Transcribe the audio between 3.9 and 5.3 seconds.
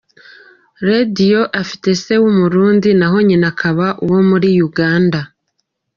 uwo muri Uganda.